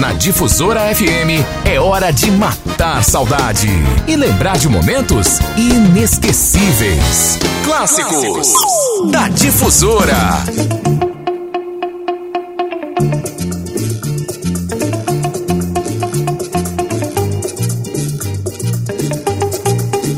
Na 0.00 0.12
Difusora 0.12 0.94
FM 0.94 1.42
é 1.64 1.80
hora 1.80 2.10
de 2.12 2.30
matar 2.30 3.02
saudade 3.02 3.68
e 4.06 4.14
lembrar 4.14 4.58
de 4.58 4.68
momentos 4.68 5.38
inesquecíveis. 5.56 7.38
Clássicos 7.64 8.52
da 9.10 9.28
Difusora. 9.28 10.44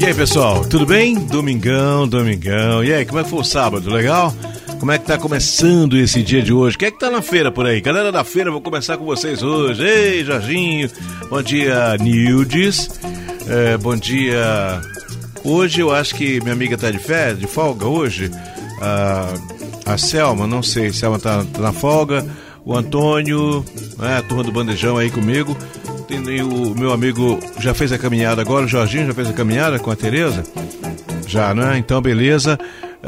E 0.01 0.07
aí, 0.07 0.15
pessoal, 0.15 0.65
tudo 0.65 0.87
bem? 0.87 1.15
Domingão, 1.15 2.09
domingão. 2.09 2.83
E 2.83 2.93
aí, 2.93 3.05
como 3.07 3.21
é 3.21 3.25
que 3.25 3.31
foi 3.31 3.41
o 3.41 3.45
sábado? 3.45 3.91
Legal? 3.91 4.35
Como 4.79 4.93
é 4.93 4.99
que 4.99 5.07
tá 5.07 5.19
começando 5.19 5.97
esse 5.99 6.23
dia 6.23 6.41
de 6.41 6.53
hoje? 6.53 6.79
Quem 6.79 6.89
é 6.89 6.91
que 6.91 6.99
tá 6.99 7.11
na 7.11 7.21
feira 7.21 7.51
por 7.51 7.67
aí? 7.67 7.81
Galera 7.81 8.13
da 8.13 8.23
feira, 8.23 8.51
vou 8.51 8.61
começar 8.61 8.97
com 8.97 9.05
vocês 9.05 9.43
hoje. 9.43 9.85
Ei, 9.85 10.25
Jorginho. 10.25 10.89
Bom 11.29 11.43
dia, 11.43 11.97
Nildes. 11.99 12.89
É, 13.49 13.77
bom 13.77 13.97
dia. 13.97 14.81
Hoje 15.43 15.81
eu 15.81 15.93
acho 15.93 16.15
que 16.15 16.41
minha 16.41 16.53
amiga 16.53 16.79
tá 16.79 16.91
de 16.91 16.99
férias, 16.99 17.39
de 17.39 17.47
folga 17.47 17.87
hoje. 17.87 18.31
Ah, 18.81 19.35
a 19.85 19.99
Selma, 19.99 20.47
não 20.47 20.63
sei, 20.63 20.93
Selma 20.93 21.19
tá, 21.19 21.45
tá 21.53 21.61
na 21.61 21.73
folga. 21.73 22.25
O 22.65 22.77
Antônio, 22.77 23.65
né, 23.99 24.19
a 24.19 24.23
turma 24.23 24.45
do 24.45 24.53
Bandejão 24.53 24.97
aí 24.97 25.11
comigo. 25.11 25.57
Tem, 26.07 26.21
o 26.43 26.75
meu 26.75 26.93
amigo 26.93 27.41
já 27.59 27.75
fez 27.75 27.91
a 27.93 27.99
caminhada 27.99 28.41
agora, 28.41 28.65
o 28.65 28.69
Jorginho 28.69 29.07
já 29.09 29.15
fez 29.15 29.29
a 29.29 29.33
caminhada 29.33 29.79
com 29.79 29.91
a 29.91 29.97
Tereza? 29.97 30.45
Já, 31.27 31.53
né? 31.53 31.77
Então, 31.79 32.01
beleza. 32.01 32.59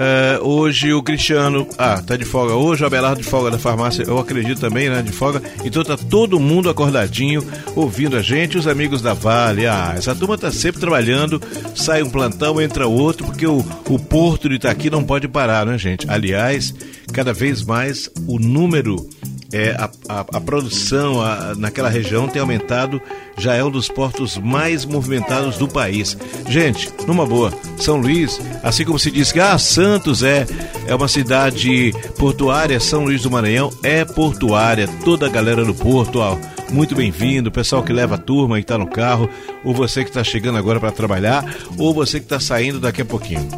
Uh, 0.00 0.42
hoje 0.48 0.94
o 0.94 1.02
Cristiano, 1.02 1.68
ah, 1.76 2.00
tá 2.00 2.16
de 2.16 2.24
folga 2.24 2.54
hoje, 2.54 2.82
o 2.82 2.86
Abelardo 2.86 3.20
de 3.20 3.28
folga 3.28 3.50
da 3.50 3.58
farmácia, 3.58 4.02
eu 4.02 4.18
acredito 4.18 4.58
também, 4.58 4.88
né, 4.88 5.02
de 5.02 5.12
folga. 5.12 5.42
Então 5.62 5.84
tá 5.84 5.94
todo 5.94 6.40
mundo 6.40 6.70
acordadinho, 6.70 7.46
ouvindo 7.76 8.16
a 8.16 8.22
gente, 8.22 8.56
os 8.56 8.66
amigos 8.66 9.02
da 9.02 9.12
Vale. 9.12 9.66
Ah, 9.66 9.92
essa 9.94 10.14
turma 10.14 10.38
tá 10.38 10.50
sempre 10.50 10.80
trabalhando, 10.80 11.38
sai 11.74 12.02
um 12.02 12.08
plantão, 12.08 12.58
entra 12.58 12.88
outro, 12.88 13.26
porque 13.26 13.46
o, 13.46 13.58
o 13.58 13.98
porto 13.98 14.48
de 14.48 14.54
Itaqui 14.54 14.88
não 14.88 15.04
pode 15.04 15.28
parar, 15.28 15.66
né, 15.66 15.76
gente? 15.76 16.08
Aliás, 16.08 16.74
cada 17.12 17.34
vez 17.34 17.62
mais 17.62 18.08
o 18.26 18.38
número 18.38 19.06
é, 19.52 19.70
a, 19.70 19.90
a, 20.08 20.20
a 20.20 20.40
produção 20.40 21.20
a, 21.20 21.54
naquela 21.56 21.88
região 21.88 22.28
tem 22.28 22.40
aumentado, 22.40 23.00
já 23.36 23.54
é 23.54 23.64
um 23.64 23.70
dos 23.70 23.88
portos 23.88 24.36
mais 24.38 24.84
movimentados 24.84 25.56
do 25.56 25.68
país. 25.68 26.16
Gente, 26.48 26.90
numa 27.06 27.26
boa, 27.26 27.52
São 27.78 27.96
Luís, 27.96 28.40
assim 28.62 28.84
como 28.84 28.98
se 28.98 29.10
diz 29.10 29.32
que 29.32 29.40
ah, 29.40 29.58
Santos 29.58 30.22
é, 30.22 30.46
é 30.86 30.94
uma 30.94 31.08
cidade 31.08 31.92
portuária, 32.18 32.78
São 32.78 33.04
Luís 33.04 33.22
do 33.22 33.30
Maranhão 33.30 33.72
é 33.82 34.04
portuária, 34.04 34.88
toda 35.04 35.26
a 35.26 35.30
galera 35.30 35.64
do 35.64 35.74
porto, 35.74 36.20
ó, 36.20 36.36
muito 36.70 36.94
bem-vindo, 36.94 37.50
pessoal 37.50 37.82
que 37.82 37.92
leva 37.92 38.14
a 38.14 38.18
turma 38.18 38.58
e 38.58 38.62
está 38.62 38.78
no 38.78 38.86
carro, 38.86 39.28
ou 39.64 39.74
você 39.74 40.04
que 40.04 40.10
está 40.10 40.22
chegando 40.22 40.58
agora 40.58 40.78
para 40.78 40.92
trabalhar, 40.92 41.44
ou 41.76 41.92
você 41.92 42.18
que 42.18 42.26
está 42.26 42.38
saindo 42.38 42.78
daqui 42.78 43.02
a 43.02 43.04
pouquinho. 43.04 43.48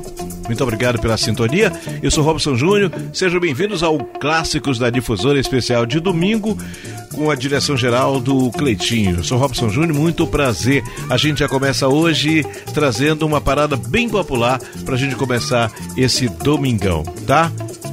Muito 0.46 0.62
obrigado 0.62 1.00
pela 1.00 1.16
sintonia. 1.16 1.72
Eu 2.02 2.10
sou 2.10 2.24
Robson 2.24 2.54
Júnior. 2.56 2.90
Sejam 3.12 3.40
bem-vindos 3.40 3.82
ao 3.82 3.98
Clássicos 3.98 4.78
da 4.78 4.90
Difusora 4.90 5.38
Especial 5.38 5.86
de 5.86 6.00
domingo, 6.00 6.56
com 7.14 7.30
a 7.30 7.34
direção 7.34 7.76
geral 7.76 8.20
do 8.20 8.50
Cleitinho. 8.52 9.18
Eu 9.18 9.24
sou 9.24 9.38
Robson 9.38 9.68
Júnior, 9.68 9.96
muito 9.96 10.26
prazer. 10.26 10.82
A 11.08 11.16
gente 11.16 11.38
já 11.40 11.48
começa 11.48 11.88
hoje 11.88 12.44
trazendo 12.74 13.26
uma 13.26 13.40
parada 13.40 13.76
bem 13.76 14.08
popular 14.08 14.58
para 14.84 14.94
a 14.94 14.98
gente 14.98 15.14
começar 15.14 15.72
esse 15.96 16.28
domingão, 16.28 17.02
tá? 17.26 17.50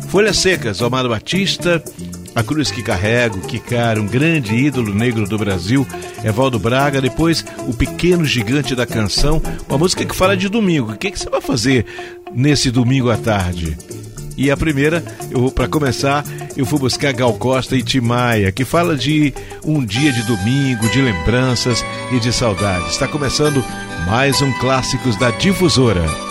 Folhas 0.09 0.38
Secas, 0.38 0.81
Omar 0.81 1.08
Batista, 1.08 1.83
a 2.36 2.44
cruz 2.44 2.72
que 2.72 2.81
carrego, 2.81 3.42
que 3.42 3.59
cara, 3.59 4.02
um 4.02 4.08
grande 4.08 4.55
ídolo 4.55 4.94
negro 4.94 5.27
do 5.27 5.38
Brasil, 5.38 5.86
Evaldo 6.23 6.59
Braga. 6.59 7.02
Depois, 7.02 7.44
o 7.67 7.73
pequeno 7.73 8.23
gigante 8.25 8.75
da 8.75 8.86
canção, 8.86 9.42
uma 9.67 9.77
música 9.77 10.05
que 10.05 10.16
fala 10.16 10.38
de 10.38 10.47
domingo. 10.47 10.94
O 10.94 10.97
que, 10.97 11.11
que 11.11 11.20
você 11.20 11.30
vai 11.30 11.42
fazer 11.42 11.86
nesse 12.33 12.71
domingo 12.71 13.09
à 13.09 13.17
tarde? 13.17 13.77
E 14.37 14.49
a 14.49 14.55
primeira, 14.55 15.04
para 15.54 15.67
começar, 15.67 16.23
eu 16.55 16.65
fui 16.65 16.80
buscar 16.80 17.11
Gal 17.11 17.33
Costa 17.33 17.76
e 17.76 17.83
Timaya, 17.83 18.52
que 18.52 18.64
fala 18.64 18.95
de 18.95 19.33
um 19.65 19.83
dia 19.83 20.14
de 20.14 20.23
domingo, 20.23 20.89
de 20.89 21.02
lembranças 21.02 21.83
e 22.11 22.20
de 22.20 22.31
saudades. 22.31 22.92
Está 22.92 23.08
começando 23.08 23.64
mais 24.05 24.42
um 24.42 24.52
Clássicos 24.54 25.17
da 25.17 25.30
Difusora. 25.31 26.29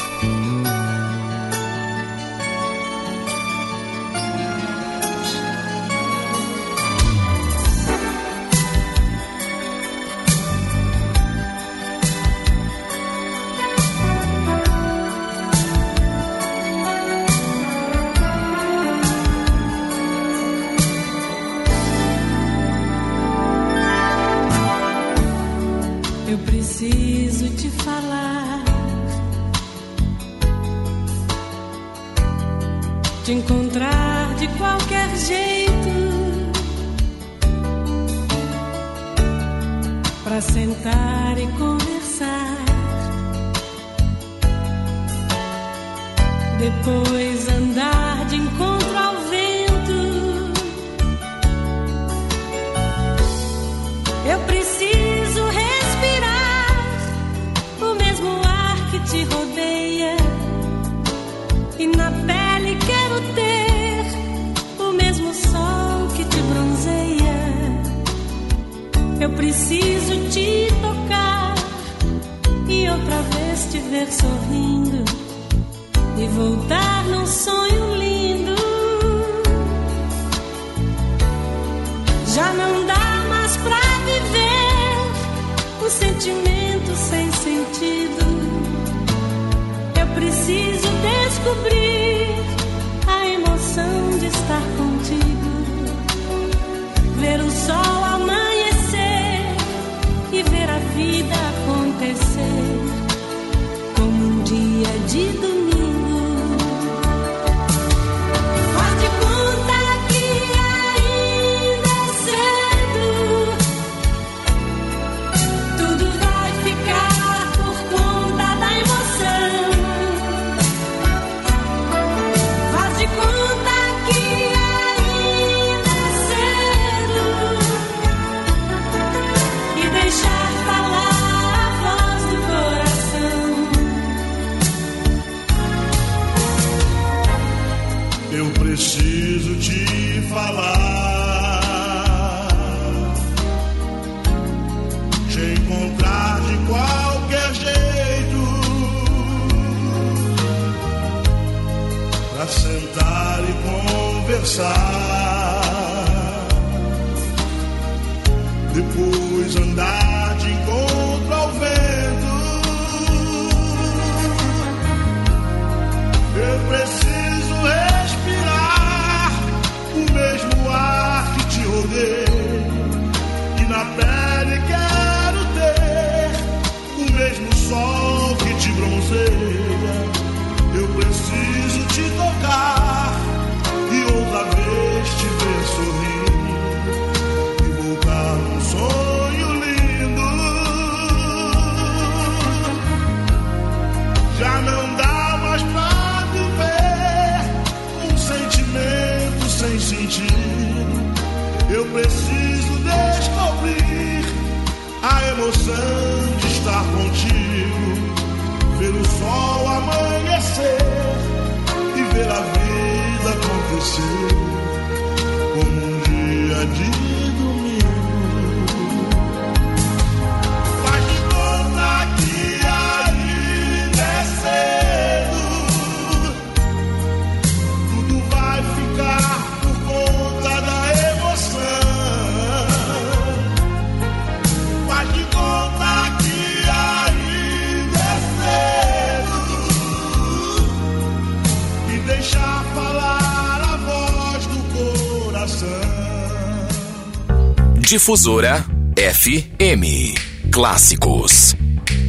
Difusora 247.89 248.67
FM. 248.99 250.13
Clássicos. 250.53 251.57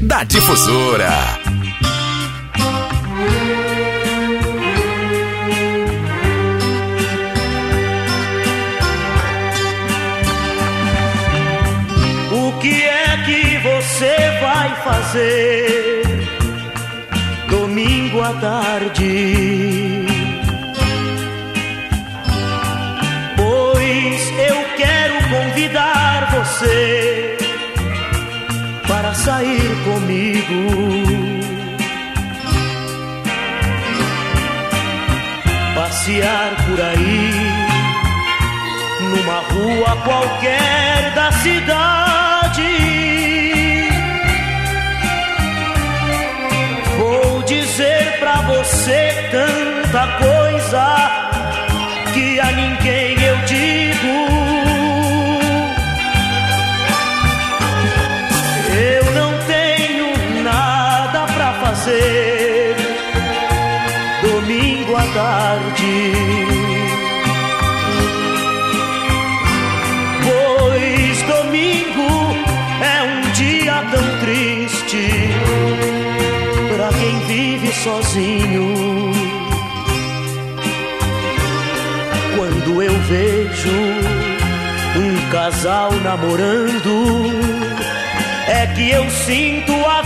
Da 0.01 0.25
Difusora. 0.25 1.09
O 12.29 12.59
que 12.59 12.83
é 12.83 13.17
que 13.25 13.57
você 13.59 14.17
vai 14.41 14.83
fazer 14.83 16.27
domingo 17.49 18.21
à 18.21 18.33
tarde? 18.33 19.68
Sair 29.29 29.71
comigo. 29.85 30.59
Passear 35.75 36.49
por 36.65 36.79
aí 36.81 37.31
numa 39.09 39.39
rua 39.51 39.91
qualquer 40.07 41.13
da 41.13 41.31
cidade. 41.43 42.71
Vou 46.97 47.43
dizer 47.43 48.17
pra 48.19 48.37
você 48.51 48.99
tanta 49.29 50.07
coisa 50.25 50.85
que 52.15 52.39
a 52.39 52.51
ninguém 52.51 52.98
tarde. 65.13 66.13
Pois 70.25 71.21
domingo 71.23 72.09
é 72.81 73.03
um 73.03 73.31
dia 73.31 73.83
tão 73.91 74.19
triste 74.19 75.09
para 76.75 76.89
quem 76.99 77.19
vive 77.27 77.71
sozinho. 77.73 79.11
Quando 82.35 82.81
eu 82.83 82.93
vejo 83.01 83.69
um 84.95 85.29
casal 85.31 85.91
namorando, 86.03 87.25
é 88.47 88.67
que 88.67 88.89
eu 88.91 89.09
sinto 89.09 89.73
a 89.85 90.01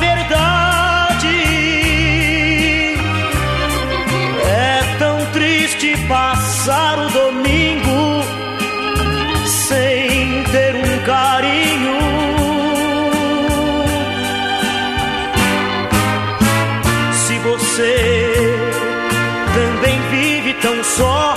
triste 5.73 5.97
passar 6.07 6.99
o 6.99 7.09
domingo 7.09 8.23
sem 9.47 10.43
ter 10.51 10.75
um 10.75 11.03
carinho. 11.05 11.97
Se 17.13 17.37
você 17.39 18.35
também 19.53 19.99
vive 20.11 20.53
tão 20.61 20.83
só, 20.83 21.35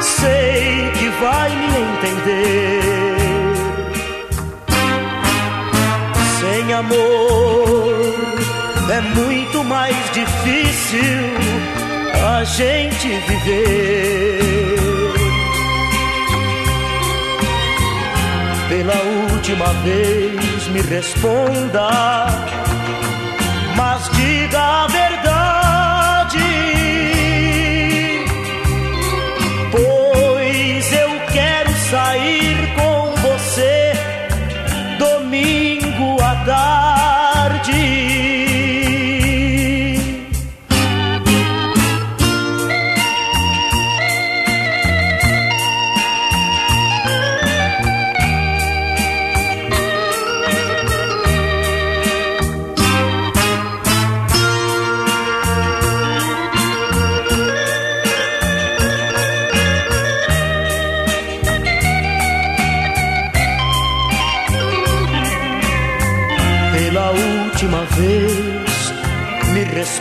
sei 0.00 0.90
que 0.98 1.08
vai 1.20 1.50
me 1.50 1.66
entender. 1.66 2.80
Sem 6.40 6.72
amor 6.72 8.14
é 8.90 9.00
muito 9.00 9.64
mais 9.64 9.96
difícil 10.12 11.73
a 12.34 12.42
gente 12.42 13.08
viver. 13.28 14.38
Pela 18.68 18.94
última 19.32 19.66
vez 19.84 20.68
me 20.68 20.80
responda, 20.82 21.88
mas 23.76 24.10
diga 24.16 24.60
a 24.60 24.86
verdade. 24.88 25.43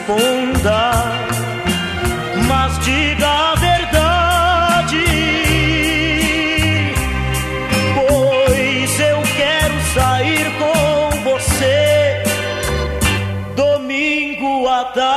Responda, 0.03 0.91
mas 2.47 2.79
diga 2.79 3.27
a 3.27 3.55
verdade. 3.55 5.05
Pois 7.95 8.99
eu 8.99 9.21
quero 9.37 9.81
sair 9.93 10.51
com 10.57 11.31
você 11.31 12.23
domingo 13.55 14.67
à 14.67 14.83
tarde. 14.85 15.13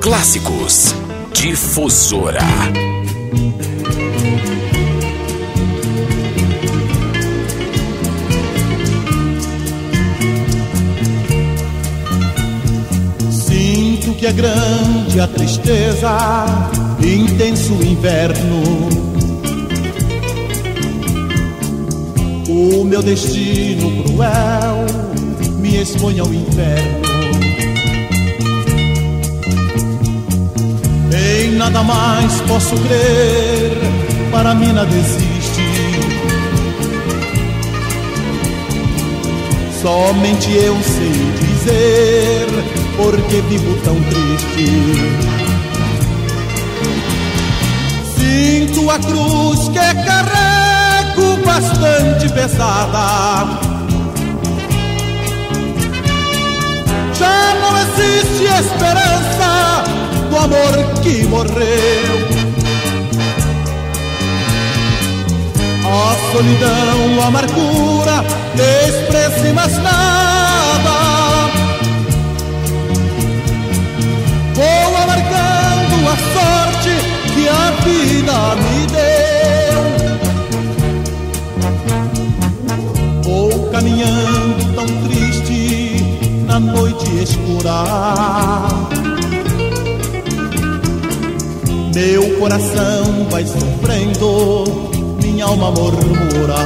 Clássicos 0.00 0.94
Difusora. 1.32 2.93
Que 14.24 14.28
é 14.28 14.32
grande 14.32 15.20
a 15.20 15.26
tristeza, 15.26 16.16
intenso 17.02 17.74
inverno. 17.74 18.62
O 22.48 22.84
meu 22.84 23.02
destino 23.02 24.02
cruel 24.04 24.86
me 25.58 25.76
expõe 25.76 26.20
ao 26.20 26.32
inferno. 26.32 27.04
Em 31.12 31.50
nada 31.58 31.82
mais 31.82 32.40
posso 32.48 32.74
crer, 32.76 33.76
para 34.30 34.54
mim 34.54 34.72
nada 34.72 34.90
existe. 34.96 35.64
Somente 39.82 40.50
eu 40.50 40.74
sei 40.82 41.12
dizer 41.40 42.83
porque 42.96 43.40
vivo 43.42 43.76
tão 43.82 43.96
triste. 44.04 44.66
Sinto 48.16 48.90
a 48.90 48.98
cruz 48.98 49.68
que 49.68 50.04
carrego 50.04 51.36
bastante 51.44 52.28
pesada. 52.32 53.58
Já 57.14 57.54
não 57.60 57.78
existe 57.78 58.44
esperança 58.44 59.84
do 60.30 60.36
amor 60.36 61.00
que 61.02 61.24
morreu. 61.24 62.44
A 65.86 66.32
solidão, 66.32 67.22
a 67.22 67.26
amargura, 67.26 68.24
despreze 68.56 69.52
mais 69.52 69.78
nada. 69.78 70.33
Vou 74.64 74.96
amargando 74.96 75.96
a 76.08 76.16
sorte 76.32 76.92
que 77.34 77.44
a 77.46 77.70
vida 77.84 78.36
me 78.64 78.78
deu. 78.96 79.82
Vou 83.24 83.50
caminhando 83.70 84.62
tão 84.74 84.86
triste 85.06 85.60
na 86.46 86.58
noite 86.58 87.06
escura. 87.22 87.78
Meu 91.94 92.38
coração 92.38 93.26
vai 93.30 93.44
sofrendo, 93.44 94.64
minha 95.22 95.44
alma 95.44 95.70
murmura. 95.72 96.62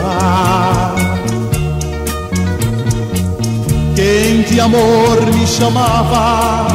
Quem 3.96 4.42
de 4.42 4.60
amor 4.60 5.26
me 5.34 5.44
chamava 5.48 6.68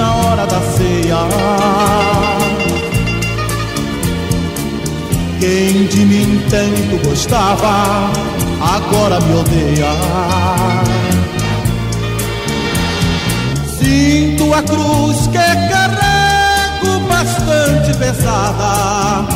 na 0.00 0.14
hora 0.16 0.46
da 0.46 0.60
ceia? 0.74 1.20
Quem 5.38 5.86
de 5.86 6.04
mim 6.06 6.42
tanto 6.48 7.06
gostava, 7.06 8.10
agora 8.76 9.20
me 9.20 9.34
odeia. 9.34 9.92
Sinto 13.78 14.54
a 14.54 14.62
cruz 14.62 15.26
que 15.26 15.46
carrega 15.70 16.20
bastante 17.08 17.98
pesada. 17.98 19.26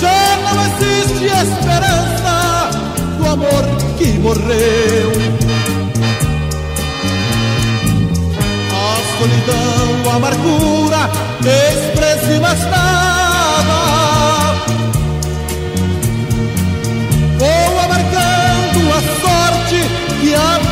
Já 0.00 0.22
não 0.44 0.56
existe 0.66 1.24
esperança 1.24 2.70
do 3.18 3.26
amor 3.26 3.64
que 3.96 4.08
morreu. 4.18 5.45
Solidão, 9.18 10.12
a 10.12 10.16
amargura, 10.16 11.10
despreze 11.40 12.38
mais 12.40 12.60
nada. 12.64 12.96
Vou 17.38 17.80
amargando 17.80 18.92
a 18.92 19.00
sorte 19.22 19.78
que 20.20 20.34
a 20.34 20.65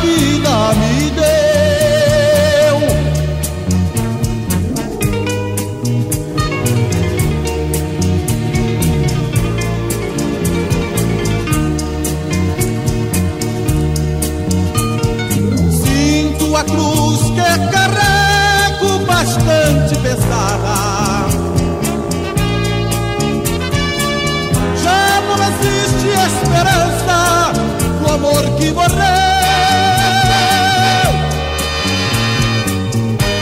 que 28.57 28.71
morreu. 28.71 28.95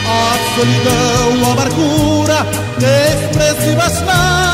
A 0.06 0.54
solidão, 0.54 1.48
a 1.48 1.52
amargura, 1.52 2.46
despreze 2.78 3.76
mais 3.76 4.00
nada. 4.02 4.53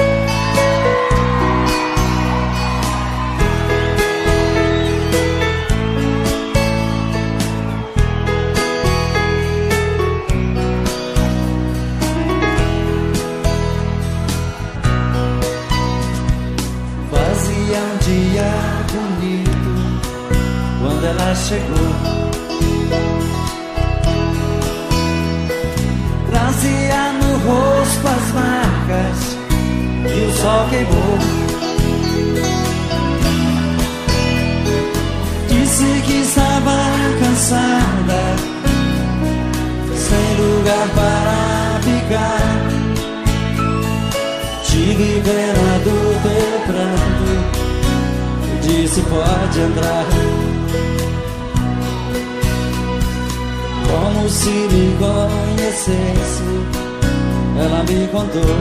Tive 44.83 45.21
pena 45.21 45.79
do 45.83 45.95
teu 46.23 46.59
pranto, 46.65 47.31
disse 48.63 49.01
pode 49.01 49.59
entrar. 49.59 50.05
Como 53.87 54.27
se 54.27 54.49
me 54.49 54.97
conhecesse, 54.97 56.43
ela 57.63 57.83
me 57.83 58.07
contou 58.07 58.55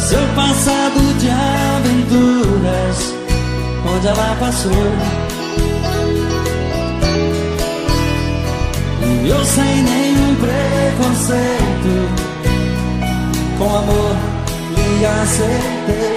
seu 0.00 0.26
passado 0.34 1.00
de 1.18 1.28
aventuras, 1.28 3.14
onde 3.94 4.06
ela 4.06 4.36
passou. 4.40 4.72
E 9.24 9.28
eu 9.28 9.44
sem 10.32 10.36
preconceito, 10.36 11.94
com 13.58 13.76
amor 13.76 14.16
lhe 14.76 15.04
aceitei. 15.04 16.16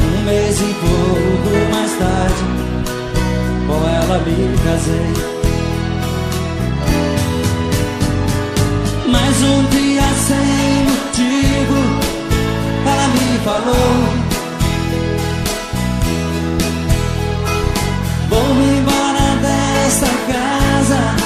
Um 0.00 0.24
mês 0.24 0.60
e 0.60 0.74
pouco 0.74 1.50
mais 1.72 1.92
tarde, 1.98 2.44
com 3.66 3.88
ela 3.88 4.18
me 4.20 4.56
casei. 4.64 5.12
Mas 9.06 9.42
um 9.42 9.64
dia 9.66 10.02
sem 10.26 10.84
motivo, 10.84 11.78
ela 12.86 13.08
me 13.08 13.38
falou. 13.44 14.24
Vou-me 18.30 18.78
embora 18.78 19.26
desta 19.42 20.08
casa 20.32 21.23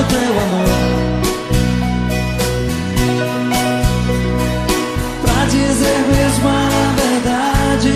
do 0.00 0.06
teu 0.06 0.32
amor. 0.40 0.64
Pra 5.22 5.44
dizer 5.44 5.98
mesmo 6.08 6.48
a 6.48 6.52
verdade, 7.02 7.94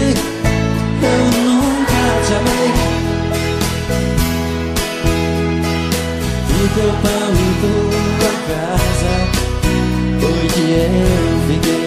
eu 1.03 1.23
nunca 1.41 2.03
te 2.27 2.33
amei. 2.35 2.71
O 6.51 6.69
teu 6.75 6.93
pão 7.03 7.31
e 7.33 7.49
tua 7.61 8.33
casa 8.49 9.15
foi 10.21 10.45
que 10.49 10.65
eu 10.73 10.95
fiquei. 11.49 11.85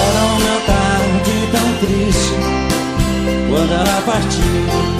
Era 0.00 0.22
uma 0.24 0.56
tarde 0.66 1.34
tão 1.52 1.68
triste 1.80 2.34
quando 3.50 3.72
ela 3.72 3.98
partiu. 4.06 4.93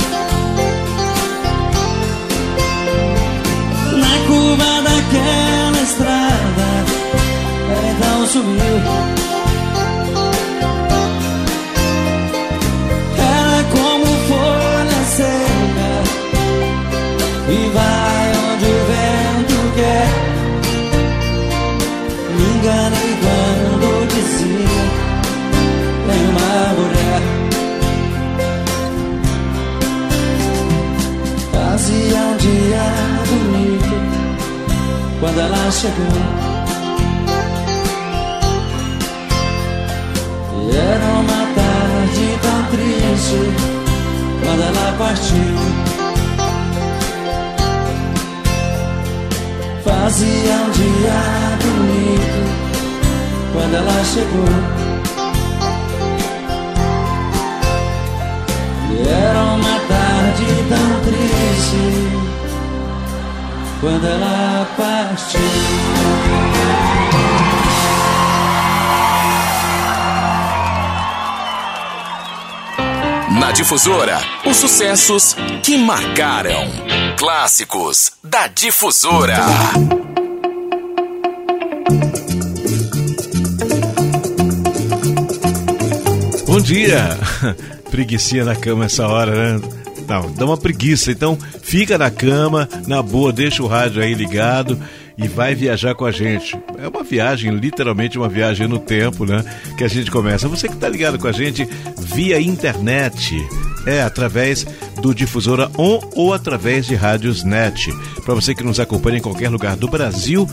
Curva 4.44 4.82
daquela 4.82 5.80
estrada, 5.82 6.68
ela 7.70 7.88
então 7.92 8.26
sumiu. 8.26 8.76
Era 13.16 13.58
como 13.74 14.06
folha 14.28 15.00
seca 15.16 15.92
e 17.48 17.70
vai 17.76 18.26
onde 18.44 18.66
o 18.66 18.80
vento 18.90 19.58
quer. 19.76 20.10
Me 22.36 22.44
enganei 22.54 23.12
quando 23.24 23.86
dizia 24.12 24.84
tem 26.06 26.22
uma 26.32 26.56
mulher. 26.78 27.22
Fazia 31.52 32.20
um 32.20 32.36
dia 32.36 32.93
chegou. 35.74 36.06
E 40.62 40.76
era 40.76 41.06
uma 41.22 41.42
tarde 41.54 42.38
tão 42.42 42.62
triste 42.70 43.40
quando 44.40 44.62
ela 44.62 44.94
partiu. 44.98 45.56
Fazia 49.84 50.54
um 50.54 50.70
dia 50.70 51.20
bonito 51.64 52.42
quando 53.52 53.74
ela 53.74 54.04
chegou. 54.04 54.52
E 58.90 59.08
era 59.08 59.42
uma 59.42 59.80
tarde 59.88 60.46
tão 60.68 60.88
triste 61.02 62.23
quando 63.84 64.06
ela 64.06 64.66
partiu. 64.78 65.40
Na 73.38 73.52
Difusora, 73.52 74.18
os 74.46 74.56
sucessos 74.56 75.36
que 75.62 75.76
marcaram. 75.76 76.64
Clássicos 77.18 78.12
da 78.24 78.46
Difusora. 78.46 79.44
Bom 86.46 86.60
dia! 86.60 87.18
Preguicinha 87.90 88.46
na 88.46 88.56
cama 88.56 88.86
essa 88.86 89.06
hora, 89.06 89.58
né? 89.58 89.83
Dá 90.04 90.44
uma 90.44 90.56
preguiça. 90.56 91.10
Então 91.10 91.38
fica 91.62 91.98
na 91.98 92.10
cama, 92.10 92.68
na 92.86 93.02
boa, 93.02 93.32
deixa 93.32 93.62
o 93.62 93.66
rádio 93.66 94.02
aí 94.02 94.14
ligado 94.14 94.78
e 95.16 95.28
vai 95.28 95.54
viajar 95.54 95.94
com 95.94 96.04
a 96.04 96.10
gente. 96.10 96.58
É 96.78 96.88
uma 96.88 97.02
viagem, 97.02 97.54
literalmente 97.54 98.18
uma 98.18 98.28
viagem 98.28 98.66
no 98.66 98.78
tempo, 98.78 99.24
né? 99.24 99.44
Que 99.78 99.84
a 99.84 99.88
gente 99.88 100.10
começa. 100.10 100.48
Você 100.48 100.68
que 100.68 100.74
está 100.74 100.88
ligado 100.88 101.18
com 101.18 101.28
a 101.28 101.32
gente 101.32 101.68
via 101.98 102.40
internet. 102.40 103.36
É, 103.86 104.00
através 104.00 104.66
do 105.02 105.14
Difusora 105.14 105.70
On 105.76 106.00
ou 106.14 106.32
através 106.32 106.86
de 106.86 106.94
rádios 106.94 107.44
net. 107.44 107.92
Para 108.24 108.34
você 108.34 108.54
que 108.54 108.64
nos 108.64 108.80
acompanha 108.80 109.18
em 109.18 109.22
qualquer 109.22 109.50
lugar 109.50 109.76
do 109.76 109.86
Brasil 109.86 110.48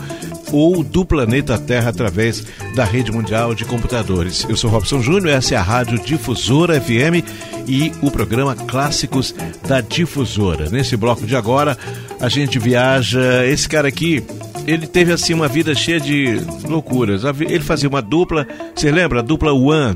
ou 0.52 0.84
do 0.84 1.04
planeta 1.04 1.58
Terra 1.58 1.88
através 1.88 2.44
da 2.74 2.84
rede 2.84 3.10
mundial 3.10 3.54
de 3.54 3.64
computadores. 3.64 4.46
Eu 4.48 4.56
sou 4.56 4.70
Robson 4.70 5.00
Júnior, 5.00 5.30
essa 5.30 5.54
é 5.54 5.56
a 5.56 5.62
Rádio 5.62 5.98
Difusora 5.98 6.80
FM 6.80 7.26
e 7.66 7.92
o 8.02 8.10
programa 8.10 8.54
Clássicos 8.54 9.34
da 9.66 9.80
Difusora. 9.80 10.68
Nesse 10.70 10.96
bloco 10.96 11.26
de 11.26 11.34
agora, 11.34 11.76
a 12.20 12.28
gente 12.28 12.58
viaja. 12.58 13.44
Esse 13.46 13.68
cara 13.68 13.88
aqui, 13.88 14.22
ele 14.66 14.86
teve 14.86 15.12
assim 15.12 15.34
uma 15.34 15.48
vida 15.48 15.74
cheia 15.74 15.98
de 15.98 16.40
loucuras. 16.64 17.22
Ele 17.24 17.60
fazia 17.60 17.88
uma 17.88 18.02
dupla, 18.02 18.46
você 18.74 18.90
lembra? 18.90 19.20
A 19.20 19.22
dupla 19.22 19.52
One. 19.52 19.94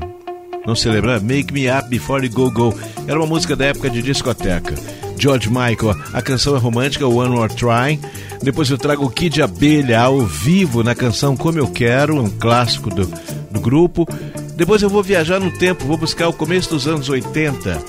Não 0.65 0.75
se 0.75 0.89
lembra? 0.89 1.19
Make 1.19 1.53
Me 1.53 1.69
Up 1.69 1.87
Before 1.87 2.25
You 2.25 2.33
Go 2.33 2.51
Go. 2.51 2.73
Era 3.07 3.17
uma 3.17 3.27
música 3.27 3.55
da 3.55 3.65
época 3.65 3.89
de 3.89 4.01
discoteca. 4.01 4.75
George 5.17 5.49
Michael, 5.49 5.95
a 6.13 6.21
canção 6.21 6.55
é 6.55 6.59
romântica 6.59 7.07
One 7.07 7.29
More 7.29 7.53
Try. 7.53 7.99
Depois 8.41 8.69
eu 8.69 8.77
trago 8.77 9.05
o 9.05 9.09
Kid 9.09 9.41
Abelha 9.41 10.01
ao 10.01 10.21
vivo 10.21 10.83
na 10.83 10.95
canção 10.95 11.35
Como 11.35 11.57
Eu 11.57 11.67
Quero, 11.67 12.21
um 12.21 12.29
clássico 12.29 12.89
do, 12.89 13.09
do 13.51 13.59
grupo. 13.59 14.07
Depois 14.55 14.81
eu 14.81 14.89
vou 14.89 15.03
viajar 15.03 15.39
no 15.39 15.51
tempo, 15.51 15.85
vou 15.85 15.97
buscar 15.97 16.27
o 16.27 16.33
começo 16.33 16.69
dos 16.69 16.87
anos 16.87 17.09
80. 17.09 17.81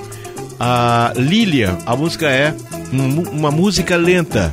A 0.59 1.13
Lilia, 1.17 1.79
a 1.87 1.95
música 1.95 2.29
é 2.29 2.55
um, 2.93 3.23
uma 3.31 3.51
música 3.51 3.97
lenta. 3.97 4.53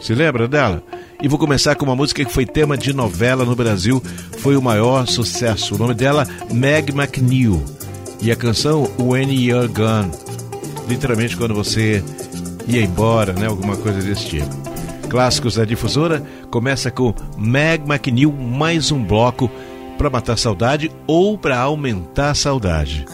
Se 0.00 0.14
lembra 0.14 0.48
dela? 0.48 0.82
E 1.22 1.28
vou 1.28 1.38
começar 1.38 1.74
com 1.74 1.84
uma 1.84 1.94
música 1.94 2.24
que 2.24 2.32
foi 2.32 2.46
tema 2.46 2.78
de 2.78 2.94
novela 2.94 3.44
no 3.44 3.54
Brasil, 3.54 4.02
foi 4.38 4.56
o 4.56 4.62
maior 4.62 5.06
sucesso. 5.06 5.74
O 5.74 5.78
nome 5.78 5.92
dela, 5.92 6.26
Meg 6.50 6.90
McNeil. 6.90 7.62
E 8.22 8.30
a 8.30 8.36
canção 8.36 8.90
When 8.98 9.30
You're 9.30 9.68
Gone. 9.68 10.10
Literalmente 10.88 11.36
quando 11.36 11.54
você 11.54 12.02
ia 12.66 12.82
embora, 12.82 13.32
né? 13.34 13.46
Alguma 13.46 13.76
coisa 13.76 14.00
desse 14.00 14.26
tipo. 14.26 14.59
Clássicos 15.10 15.56
da 15.56 15.64
difusora 15.64 16.22
começa 16.52 16.88
com 16.88 17.12
Meg 17.36 17.82
McNeil, 17.84 18.32
mais 18.32 18.92
um 18.92 19.02
bloco 19.02 19.50
para 19.98 20.08
matar 20.08 20.38
saudade 20.38 20.88
ou 21.04 21.36
para 21.36 21.58
aumentar 21.58 22.30
a 22.30 22.34
saudade. 22.34 23.04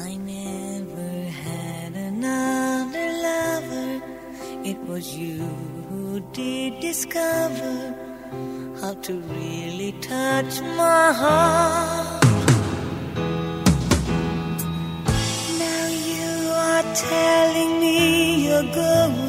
Telling 16.96 17.78
me 17.78 18.46
you're 18.46 18.62
going 18.72 19.26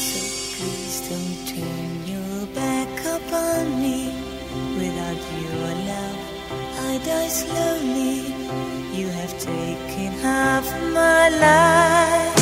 So 0.09 0.19
please 0.57 0.97
don't 1.09 1.39
turn 1.53 1.91
your 2.15 2.39
back 2.61 2.93
upon 3.17 3.63
me. 3.85 3.99
Without 4.81 5.23
your 5.45 5.71
love, 5.93 6.21
I 6.89 6.93
die 7.11 7.33
slowly. 7.43 8.17
You 8.99 9.07
have 9.19 9.35
taken 9.53 10.11
half 10.27 10.67
my 10.99 11.25
life. 11.47 12.39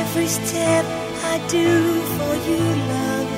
Every 0.00 0.28
step 0.40 0.84
I 1.32 1.34
do 1.58 1.68
for 2.16 2.34
you, 2.48 2.62
love. 2.94 3.28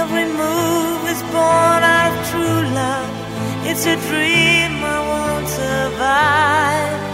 Every 0.00 0.26
move 0.40 0.93
is 1.14 1.22
born 1.30 1.80
out 1.96 2.10
of 2.10 2.30
true 2.30 2.62
love. 2.80 3.14
It's 3.68 3.86
a 3.86 3.96
dream 4.08 4.72
I 4.94 4.98
won't 5.10 5.48
survive. 5.48 7.13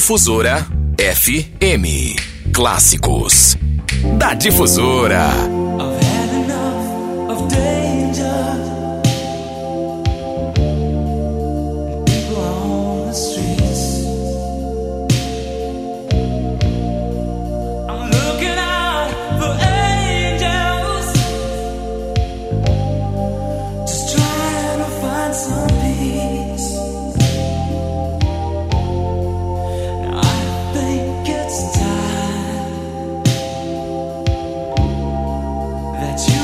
Difusora 0.00 0.66
FM. 0.96 2.16
Clássicos 2.54 3.58
da 4.16 4.32
Difusora. 4.32 5.59
that 36.00 36.18
you 36.30 36.39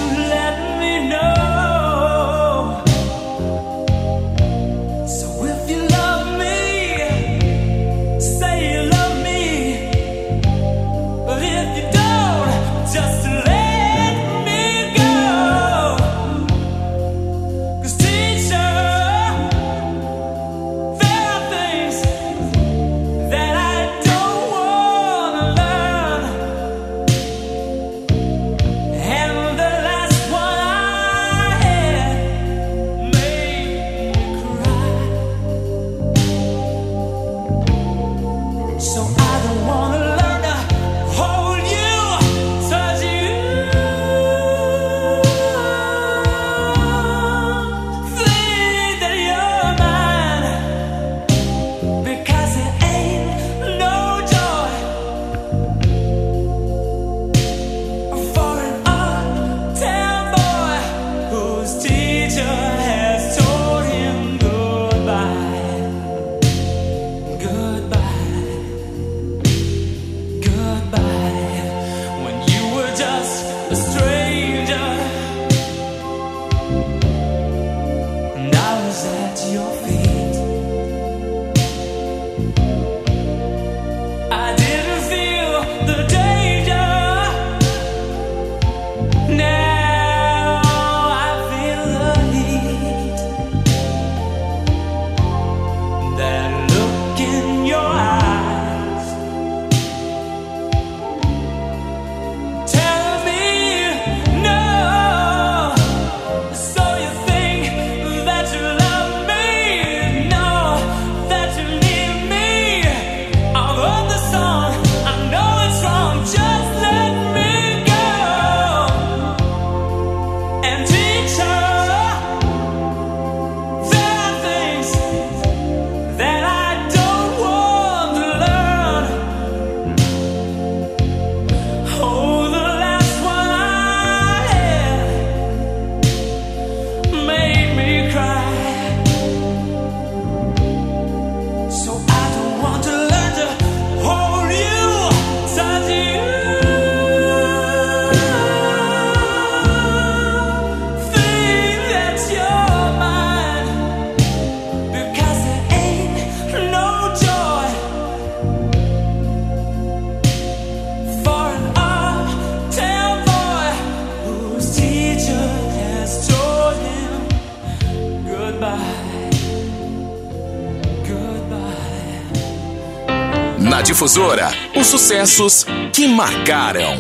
Difusora, 173.96 174.50
os 174.78 174.88
sucessos 174.88 175.64
que 175.90 176.06
marcaram. 176.06 176.98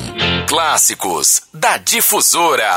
Clássicos 0.48 1.42
da 1.52 1.76
Difusora. 1.76 2.70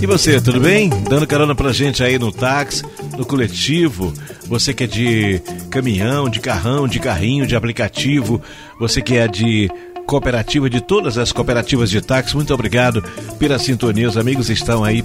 E 0.00 0.06
você, 0.06 0.40
tudo 0.40 0.60
bem? 0.60 0.88
Dando 1.10 1.26
carona 1.26 1.52
pra 1.52 1.72
gente 1.72 2.04
aí 2.04 2.16
no 2.16 2.30
táxi, 2.30 2.84
no 3.18 3.26
coletivo, 3.26 4.14
você 4.46 4.72
que 4.72 4.84
é 4.84 4.86
de 4.86 5.42
caminhão, 5.68 6.28
de 6.28 6.38
carrão, 6.38 6.86
de 6.86 7.00
carrinho, 7.00 7.44
de 7.44 7.56
aplicativo, 7.56 8.40
você 8.78 9.02
que 9.02 9.16
é 9.16 9.26
de 9.26 9.68
cooperativa, 10.06 10.68
de 10.68 10.80
todas 10.80 11.18
as 11.18 11.32
cooperativas 11.32 11.90
de 11.90 12.00
táxi, 12.00 12.36
muito 12.36 12.52
obrigado 12.52 13.02
pela 13.38 13.58
sintonia. 13.58 14.08
Os 14.08 14.16
amigos 14.16 14.50
estão 14.50 14.84
aí 14.84 15.02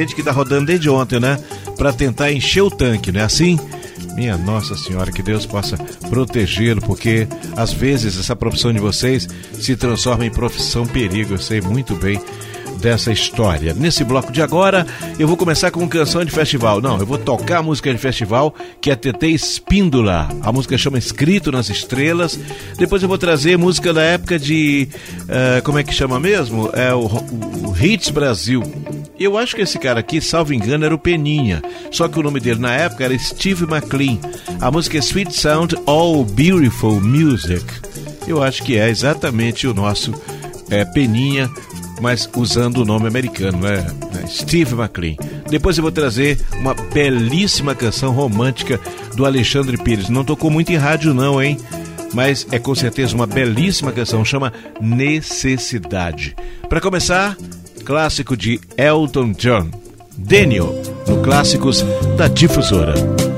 gente 0.00 0.14
que 0.14 0.22
tá 0.22 0.30
rodando 0.30 0.66
desde 0.66 0.90
ontem, 0.90 1.18
né? 1.18 1.38
Para 1.76 1.92
tentar 1.92 2.32
encher 2.32 2.62
o 2.62 2.70
tanque, 2.70 3.10
não 3.10 3.20
é 3.20 3.24
assim? 3.24 3.58
Minha 4.14 4.36
Nossa 4.36 4.76
Senhora, 4.76 5.10
que 5.12 5.22
Deus 5.22 5.46
possa 5.46 5.76
protegê-lo, 6.08 6.80
porque 6.82 7.26
às 7.56 7.72
vezes 7.72 8.18
essa 8.18 8.36
profissão 8.36 8.72
de 8.72 8.78
vocês 8.78 9.28
se 9.52 9.76
transforma 9.76 10.24
em 10.24 10.30
profissão 10.30 10.86
perigo, 10.86 11.34
eu 11.34 11.38
sei 11.38 11.60
muito 11.60 11.94
bem 11.94 12.20
dessa 12.76 13.12
história. 13.12 13.74
Nesse 13.74 14.04
bloco 14.04 14.32
de 14.32 14.42
agora, 14.42 14.86
eu 15.18 15.26
vou 15.26 15.36
começar 15.36 15.70
com 15.70 15.88
canção 15.88 16.24
de 16.24 16.30
festival. 16.30 16.80
Não, 16.80 16.98
eu 16.98 17.06
vou 17.06 17.18
tocar 17.18 17.58
a 17.58 17.62
música 17.62 17.92
de 17.92 17.98
festival, 17.98 18.54
que 18.80 18.90
é 18.90 18.96
TT 18.96 19.28
Espíndola. 19.28 20.28
A 20.42 20.52
música 20.52 20.76
chama 20.76 20.98
Escrito 20.98 21.50
nas 21.50 21.68
Estrelas. 21.68 22.38
Depois 22.78 23.02
eu 23.02 23.08
vou 23.08 23.18
trazer 23.18 23.56
música 23.56 23.92
da 23.92 24.02
época 24.02 24.38
de. 24.38 24.88
Uh, 25.22 25.62
como 25.62 25.78
é 25.78 25.82
que 25.82 25.92
chama 25.92 26.20
mesmo? 26.20 26.70
É 26.72 26.94
o, 26.94 27.06
o, 27.06 27.70
o 27.70 27.76
Hits 27.76 28.10
Brasil. 28.10 28.62
Eu 29.18 29.38
acho 29.38 29.56
que 29.56 29.62
esse 29.62 29.78
cara 29.78 30.00
aqui, 30.00 30.20
salvo 30.20 30.52
engano, 30.52 30.84
era 30.84 30.94
o 30.94 30.98
Peninha. 30.98 31.62
Só 31.90 32.06
que 32.06 32.18
o 32.18 32.22
nome 32.22 32.38
dele 32.38 32.60
na 32.60 32.72
época 32.72 33.04
era 33.04 33.18
Steve 33.18 33.64
McLean. 33.64 34.18
A 34.60 34.70
música 34.70 34.98
é 34.98 35.00
Sweet 35.00 35.34
Sound 35.34 35.74
All 35.86 36.24
Beautiful 36.24 37.00
Music. 37.00 37.64
Eu 38.28 38.42
acho 38.42 38.62
que 38.62 38.76
é 38.76 38.88
exatamente 38.88 39.66
o 39.66 39.72
nosso 39.72 40.12
é, 40.70 40.84
Peninha, 40.84 41.50
mas 42.00 42.28
usando 42.36 42.78
o 42.78 42.84
nome 42.84 43.06
americano, 43.06 43.58
né? 43.58 43.86
Steve 44.28 44.74
McLean. 44.74 45.16
Depois 45.48 45.78
eu 45.78 45.82
vou 45.82 45.92
trazer 45.92 46.38
uma 46.60 46.74
belíssima 46.74 47.74
canção 47.74 48.12
romântica 48.12 48.80
do 49.14 49.24
Alexandre 49.24 49.76
Pires. 49.76 50.08
Não 50.08 50.24
tocou 50.24 50.50
muito 50.50 50.72
em 50.72 50.76
rádio, 50.76 51.14
não, 51.14 51.42
hein? 51.42 51.56
Mas 52.12 52.46
é 52.50 52.58
com 52.58 52.74
certeza 52.74 53.14
uma 53.14 53.26
belíssima 53.26 53.92
canção, 53.92 54.24
chama 54.24 54.52
Necessidade. 54.80 56.34
Para 56.68 56.80
começar, 56.80 57.36
clássico 57.84 58.36
de 58.36 58.60
Elton 58.76 59.32
John, 59.32 59.70
Daniel, 60.16 60.74
no 61.06 61.22
Clássicos 61.22 61.84
da 62.16 62.28
Difusora. 62.28 63.35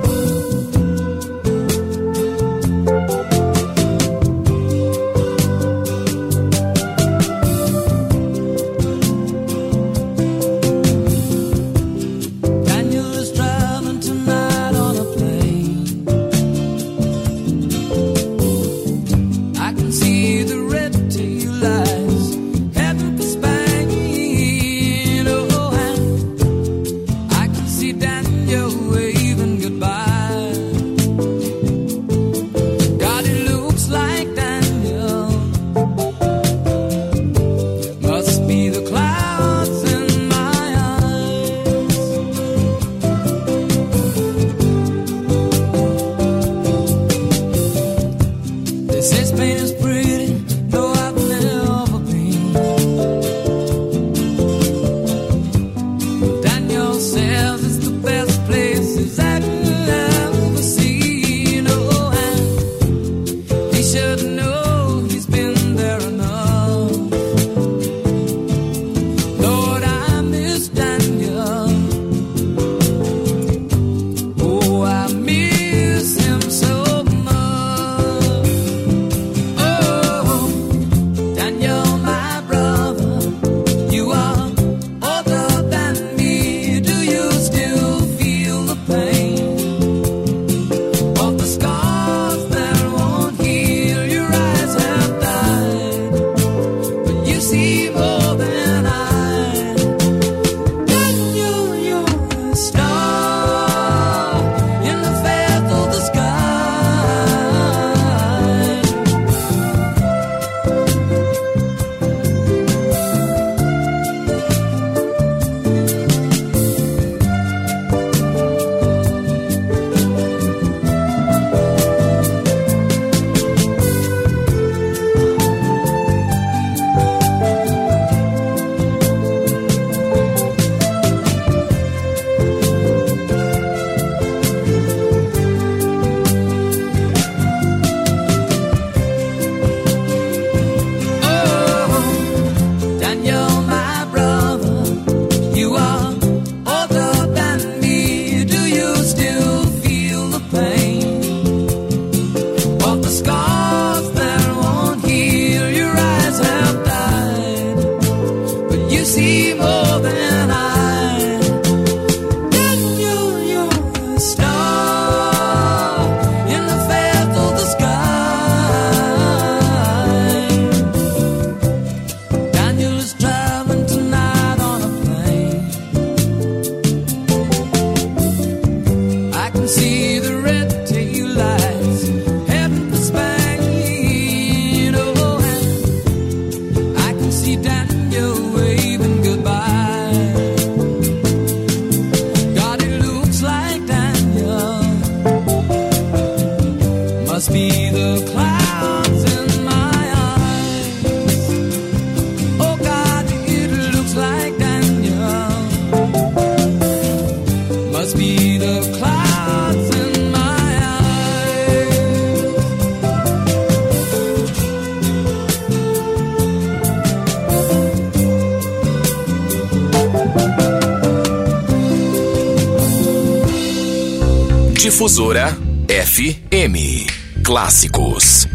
Difusora 224.79 225.59
FM. 225.89 227.05
Clássicos 227.43 228.47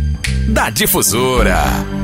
da 0.47 0.69
Difusora. 0.69 2.02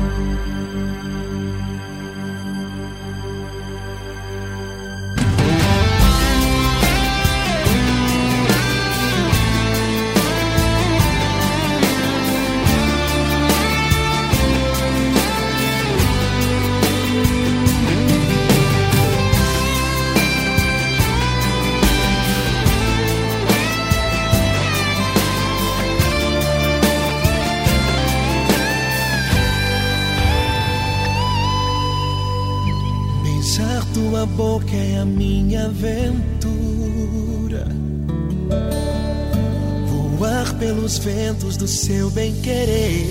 Seu 41.90 42.08
bem-querer. 42.08 43.04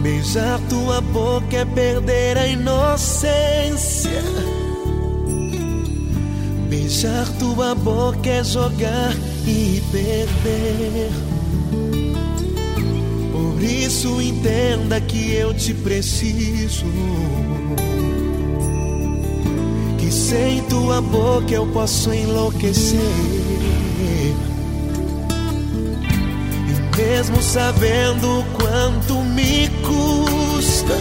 Beijar 0.00 0.60
tua 0.68 1.00
boca 1.00 1.56
é 1.56 1.64
perder 1.64 2.38
a 2.38 2.46
inocência. 2.46 4.22
Beijar 6.68 7.28
tua 7.40 7.74
boca 7.74 8.28
é 8.30 8.44
jogar 8.44 9.12
e 9.44 9.82
perder. 9.90 11.10
Por 13.32 13.60
isso 13.60 14.22
entenda 14.22 15.00
que 15.00 15.32
eu 15.32 15.52
te 15.52 15.74
preciso. 15.74 16.86
Que 19.98 20.12
sem 20.12 20.62
tua 20.68 21.00
boca 21.00 21.52
eu 21.52 21.66
posso 21.72 22.14
enlouquecer. 22.14 23.33
Mesmo 26.96 27.42
sabendo 27.42 28.44
quanto 28.54 29.14
me 29.20 29.68
custa 29.82 30.94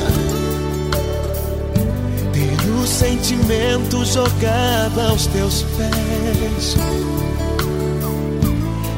ter 2.32 2.70
o 2.70 2.88
sentimento 2.88 4.04
jogado 4.06 5.00
aos 5.10 5.28
teus 5.28 5.64
pés. 5.78 6.76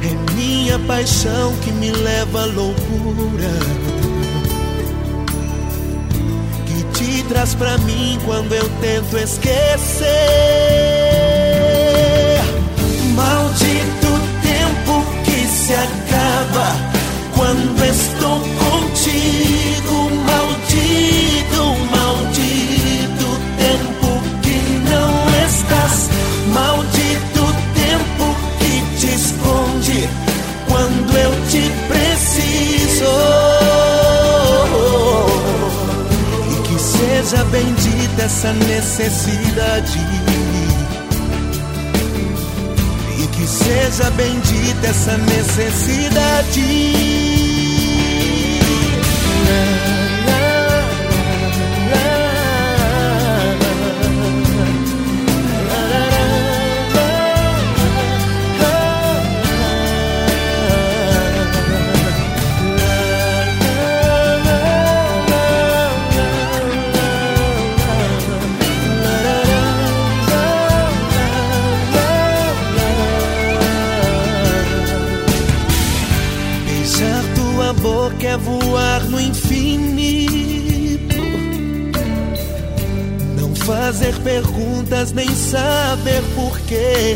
É 0.03 0.33
minha 0.33 0.79
paixão 0.79 1.53
que 1.63 1.71
me 1.71 1.91
leva 1.91 2.43
à 2.43 2.45
loucura. 2.45 3.51
Que 6.65 6.83
te 6.97 7.23
traz 7.23 7.53
pra 7.55 7.77
mim 7.79 8.17
quando 8.25 8.53
eu 8.53 8.69
tento 8.81 9.17
esquecer. 9.17 10.05
Maldito 13.15 14.07
tempo 14.41 15.05
que 15.23 15.47
se 15.47 15.73
acaba 15.73 16.04
estou 17.95 18.39
contigo. 18.39 19.95
Maldito, 20.25 21.63
maldito 21.91 23.27
tempo 23.57 24.09
que 24.41 24.57
não 24.89 25.11
estás. 25.47 25.95
Maldito 26.53 27.43
tempo 27.73 28.25
que 28.59 28.73
te 28.99 29.09
esconde 29.15 29.99
quando 30.67 31.11
eu 31.17 31.31
te 31.49 31.63
preciso. 31.87 33.13
E 36.51 36.53
que 36.67 36.77
seja 36.79 37.41
bendita 37.45 38.21
essa 38.23 38.51
necessidade. 38.53 39.99
E 43.17 43.19
que 43.27 43.47
seja 43.47 44.09
bendita 44.11 44.87
essa 44.87 45.17
necessidade. 45.17 47.24
No 79.15 79.21
infinito. 79.21 81.15
Não 83.39 83.55
fazer 83.55 84.13
perguntas 84.19 85.13
nem 85.13 85.29
saber 85.29 86.21
porquê. 86.35 87.15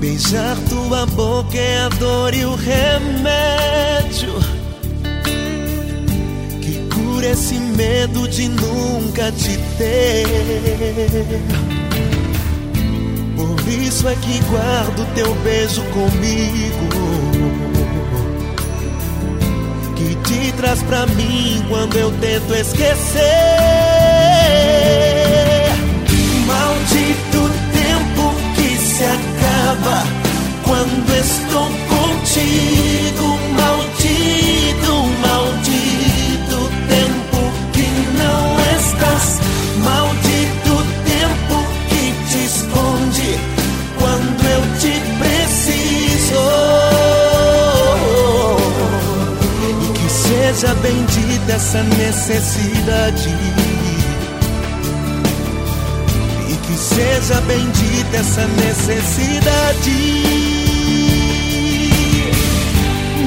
Beijar 0.00 0.56
tua 0.68 1.06
boca 1.06 1.56
é 1.56 1.78
a 1.84 1.88
dor 1.90 2.34
e 2.34 2.44
o 2.44 2.56
remédio 2.56 4.32
que 6.60 6.88
cura 6.94 7.26
esse 7.26 7.54
medo 7.54 8.26
de 8.28 8.48
nunca 8.48 9.30
te 9.30 9.58
ter. 9.76 10.26
Por 13.36 13.68
isso 13.68 14.08
é 14.08 14.14
que 14.16 14.38
guardo 14.50 15.14
teu 15.14 15.34
beijo 15.36 15.82
comigo. 15.92 17.21
Te 20.32 20.52
traz 20.52 20.82
pra 20.84 21.06
mim 21.06 21.62
quando 21.68 21.96
eu 21.96 22.10
tento 22.12 22.54
esquecer. 22.54 23.22
Maldito 26.46 27.50
tempo 27.72 28.34
que 28.56 28.78
se 28.78 29.04
acaba 29.04 30.04
quando 30.64 31.10
estou 31.16 31.68
contigo. 31.92 33.38
Maldito, 33.56 34.94
maldito 35.20 36.58
tempo 36.88 37.40
que 37.72 37.86
não 38.18 38.56
estás. 38.78 39.51
Seja 50.52 50.74
bendita 50.74 51.52
essa 51.52 51.82
necessidade. 51.82 53.28
E 56.48 56.56
que 56.66 56.74
seja 56.74 57.40
bendita 57.42 58.16
essa 58.18 58.46
necessidade. 58.48 59.90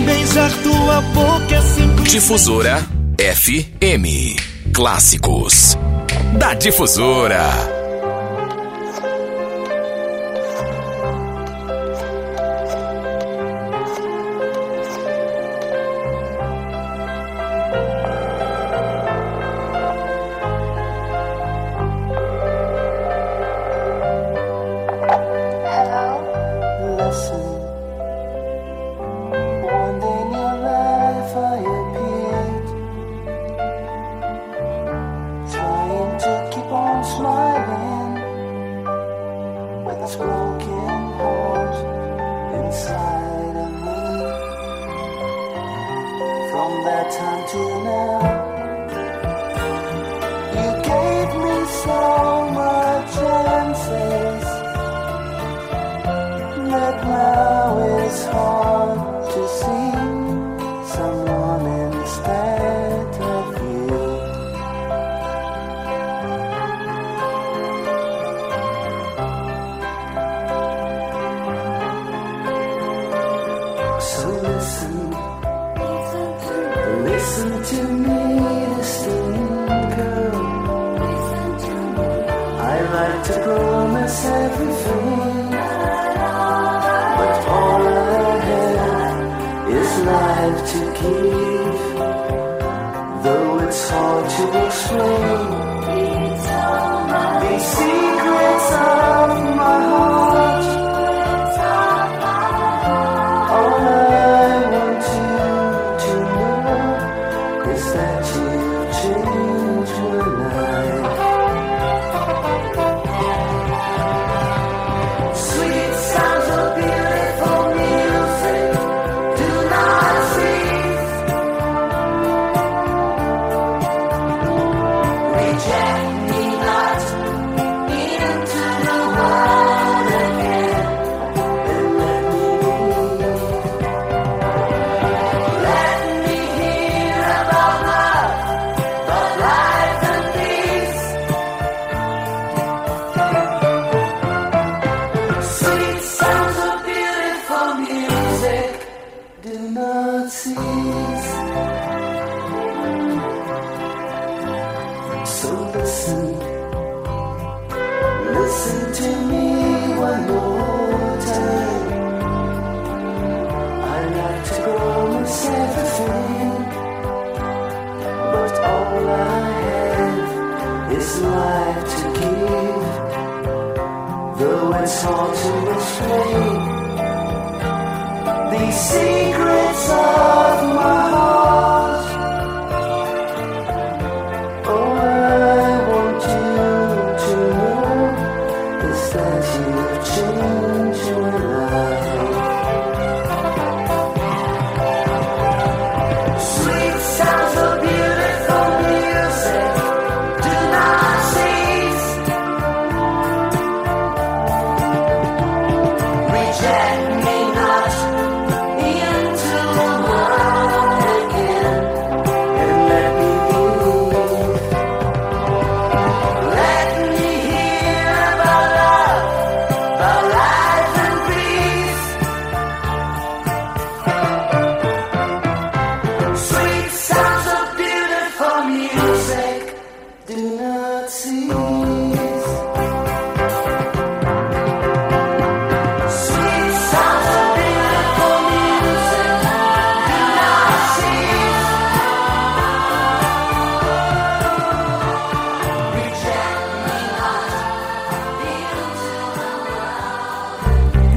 Beijar 0.05 0.51
tua 0.61 1.01
boca 1.01 1.55
é 1.55 1.61
simples. 1.61 2.11
Difusora 2.11 2.85
FM. 3.17 4.39
Clássicos 4.73 5.77
da 6.37 6.53
Difusora. 6.53 7.74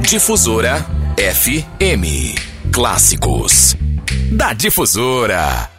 Difusora 0.09 0.83
FM. 1.17 2.33
Clássicos. 2.71 3.77
Da 4.31 4.53
Difusora. 4.53 5.78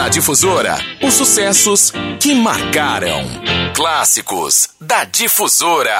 Na 0.00 0.08
Difusora, 0.08 0.78
os 1.02 1.12
sucessos 1.12 1.92
que 2.18 2.34
marcaram. 2.34 3.22
Clássicos 3.74 4.70
da 4.80 5.04
Difusora. 5.04 5.94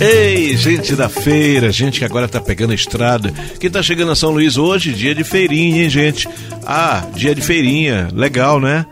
Ei, 0.00 0.56
gente 0.56 0.96
da 0.96 1.10
feira, 1.10 1.70
gente 1.70 1.98
que 1.98 2.04
agora 2.06 2.26
tá 2.28 2.40
pegando 2.40 2.70
a 2.70 2.74
estrada, 2.74 3.30
que 3.60 3.68
tá 3.68 3.82
chegando 3.82 4.12
a 4.12 4.16
São 4.16 4.30
Luís 4.30 4.56
hoje, 4.56 4.94
dia 4.94 5.14
de 5.14 5.22
feirinha, 5.22 5.82
hein, 5.82 5.90
gente? 5.90 6.26
Ah, 6.66 7.04
dia 7.14 7.34
de 7.34 7.42
feirinha, 7.42 8.08
legal, 8.14 8.58
né? 8.58 8.86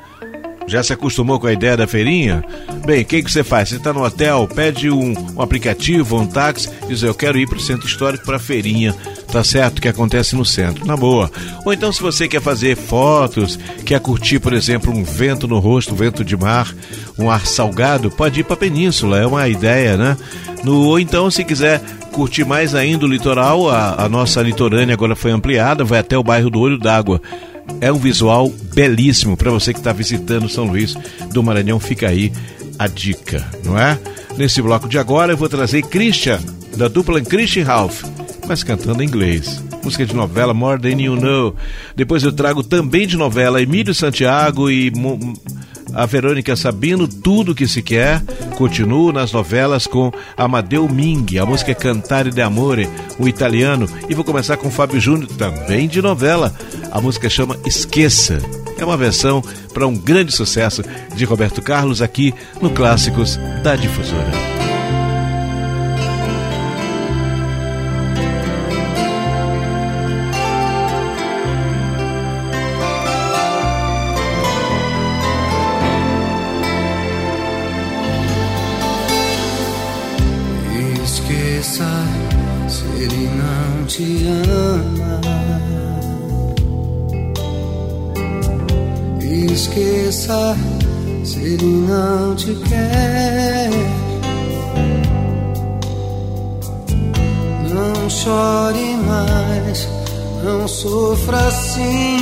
Já 0.67 0.83
se 0.83 0.93
acostumou 0.93 1.39
com 1.39 1.47
a 1.47 1.53
ideia 1.53 1.77
da 1.77 1.87
feirinha? 1.87 2.45
Bem, 2.85 3.03
o 3.03 3.05
que, 3.05 3.23
que 3.23 3.31
você 3.31 3.45
faz? 3.45 3.69
Você 3.69 3.77
está 3.77 3.93
no 3.93 4.05
hotel, 4.05 4.49
pede 4.53 4.91
um, 4.91 5.15
um, 5.37 5.43
aplicativo, 5.43 6.19
um 6.19 6.27
táxi, 6.27 6.69
diz 6.89 7.03
eu 7.03 7.15
quero 7.15 7.39
ir 7.39 7.49
para 7.49 7.59
o 7.59 7.61
centro 7.61 7.87
histórico 7.87 8.25
para 8.25 8.37
a 8.37 8.41
feirinha, 8.41 8.95
tá 9.31 9.45
certo? 9.45 9.81
Que 9.81 9.89
acontece 9.89 10.35
no 10.35 10.45
centro, 10.45 10.87
na 10.87 10.97
boa. 10.97 11.31
Ou 11.65 11.73
então 11.73 11.93
se 11.93 12.01
você 12.01 12.27
quer 12.27 12.41
fazer 12.41 12.77
fotos, 12.77 13.59
quer 13.85 14.01
curtir, 14.01 14.41
por 14.41 14.53
exemplo, 14.53 14.93
um 14.93 15.05
vento 15.05 15.47
no 15.47 15.59
rosto, 15.59 15.95
um 15.95 15.97
vento 15.97 16.25
de 16.25 16.37
mar, 16.37 16.75
um 17.19 17.31
ar 17.31 17.47
salgado, 17.47 18.11
pode 18.11 18.41
ir 18.41 18.45
para 18.45 18.55
a 18.55 18.59
península, 18.59 19.19
é 19.19 19.27
uma 19.27 19.49
ideia, 19.49 19.97
né? 19.97 20.17
No, 20.65 20.87
ou 20.87 20.99
então 20.99 21.31
se 21.31 21.45
quiser 21.45 21.81
curtir 22.13 22.45
mais 22.45 22.75
ainda 22.75 23.05
o 23.05 23.09
litoral, 23.09 23.69
a, 23.71 24.05
a 24.05 24.09
nossa 24.09 24.43
litorânea 24.43 24.95
agora 24.95 25.17
foi 25.17 25.31
ampliada, 25.31 25.83
vai 25.85 25.99
até 25.99 26.17
o 26.17 26.23
bairro 26.23 26.51
do 26.51 26.61
Olho 26.61 26.79
d'Água 26.79 27.21
é 27.81 27.93
um 27.93 27.99
visual 27.99 28.49
belíssimo 28.75 29.37
para 29.37 29.51
você 29.51 29.73
que 29.73 29.81
está 29.81 29.93
visitando 29.93 30.49
São 30.49 30.65
Luís 30.65 30.97
do 31.33 31.43
Maranhão. 31.43 31.81
Fica 31.81 32.09
aí 32.09 32.33
a 32.79 32.87
dica, 32.87 33.47
não 33.65 33.79
é? 33.79 33.99
Nesse 34.37 34.63
bloco 34.63 34.89
de 34.89 34.99
agora 34.99 35.33
eu 35.33 35.37
vou 35.37 35.49
trazer 35.49 35.83
Christian, 35.83 36.41
da 36.77 36.89
dupla 36.89 37.21
Christian 37.21 37.65
Ralph, 37.65 38.03
mas 38.47 38.65
cantando 38.65 39.03
em 39.03 39.07
inglês. 39.07 39.63
Música 39.85 40.07
de 40.07 40.15
novela 40.15 40.55
More 40.55 40.81
Than 40.81 41.01
You 41.01 41.17
Know. 41.17 41.57
Depois 41.97 42.23
eu 42.23 42.33
trago 42.33 42.63
também 42.63 43.07
de 43.07 43.17
novela 43.17 43.61
Emílio 43.61 43.95
Santiago 43.95 44.71
e 44.71 44.93
a 45.95 46.07
Verônica 46.07 46.55
Sabino, 46.57 47.07
Tudo 47.07 47.55
Que 47.55 47.67
Se 47.67 47.83
Quer. 47.83 48.23
Continuo 48.57 49.13
nas 49.13 49.33
novelas 49.33 49.87
com 49.87 50.13
Amadeu 50.37 50.89
Ming, 50.89 51.39
a 51.39 51.47
música 51.47 51.73
é 51.73 51.75
Cantare 51.75 52.31
de 52.31 52.41
Amore, 52.41 52.89
o 53.19 53.29
italiano. 53.29 53.89
E 54.09 54.15
vou 54.15 54.25
começar 54.25 54.57
com 54.57 54.71
Fábio 54.71 55.01
Júnior, 55.01 55.29
também 55.37 55.89
de 55.89 56.01
novela. 56.01 56.55
A 56.91 57.01
música 57.01 57.29
chama 57.29 57.57
Esqueça. 57.65 58.39
É 58.79 58.85
uma 58.85 58.97
versão 58.97 59.43
para 59.73 59.87
um 59.87 59.97
grande 59.97 60.33
sucesso 60.33 60.83
de 61.15 61.25
Roberto 61.25 61.63
Carlos 61.63 62.03
aqui 62.03 62.35
no 62.61 62.71
Clássicos 62.71 63.39
da 63.63 63.77
Difusora. 63.77 64.62
Esqueça 89.53 90.57
se 91.25 91.39
ele 91.39 91.87
não 91.87 92.35
te 92.35 92.55
quer. 92.55 93.71
Não 97.69 98.09
chore 98.09 98.97
mais, 99.07 99.89
não 100.43 100.67
sofra 100.67 101.37
assim. 101.49 102.19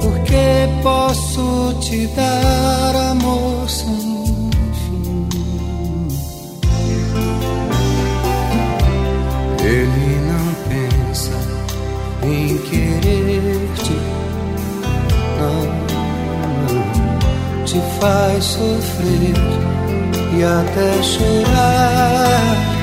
Porque 0.00 0.82
posso 0.82 1.74
te 1.80 2.06
dar 2.06 2.96
amor 3.10 3.68
sem 3.68 4.15
faz 18.06 18.44
sofrer 18.44 19.34
e 20.38 20.44
até 20.44 21.02
chorar. 21.02 22.75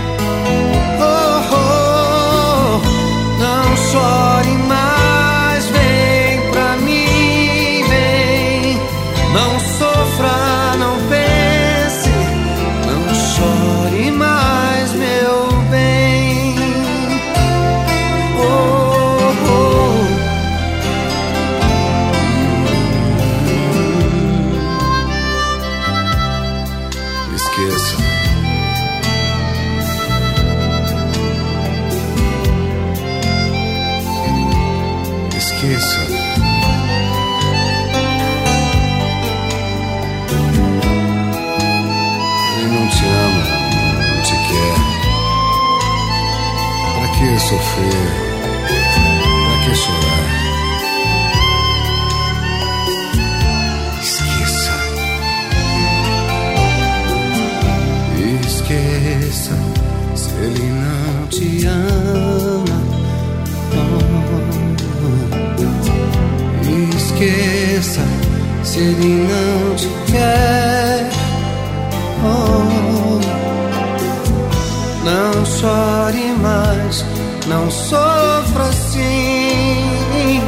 não 77.54 77.70
sofra 77.70 78.64
assim. 78.70 80.42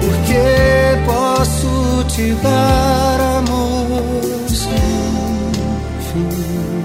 Porque 0.00 0.44
posso 1.06 2.04
te 2.08 2.34
dar 2.34 3.20
amor 3.38 4.48
sem 4.48 5.50
fim. 6.06 6.82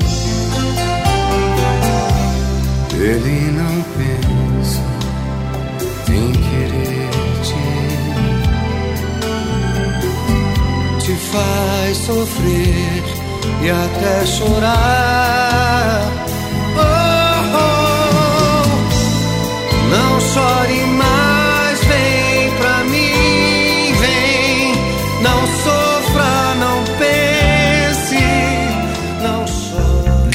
Ele 2.98 3.52
não 3.52 3.76
pensa 3.98 4.84
em 6.10 6.32
querer 6.32 7.10
te, 7.44 7.66
te 11.06 11.14
faz 11.32 11.98
sofrer 11.98 13.04
e 13.62 13.70
até 13.70 14.26
chorar. 14.26 15.53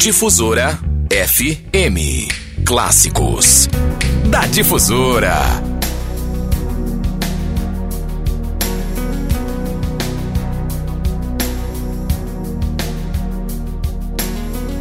Difusora 0.01 0.79
FM. 1.09 1.99
Clássicos 2.63 3.67
da 4.23 4.47
Difusora. 4.47 5.61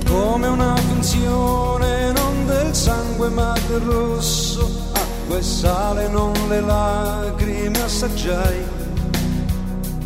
come 0.06 0.48
una 0.48 0.76
finzione 0.76 2.12
non 2.12 2.46
del 2.46 2.76
sangue 2.76 3.30
ma 3.30 3.56
del 3.68 3.80
rosso 3.80 4.92
acqua 4.94 5.38
e 5.40 5.42
sale 5.42 6.08
non 6.10 6.34
le 6.48 6.62
lacrime 6.62 7.82
assaggiai 7.82 8.64